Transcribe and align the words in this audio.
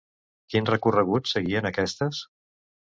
Quin 0.53 0.69
recorregut 0.69 1.31
seguien 1.35 1.71
aquestes? 1.75 2.27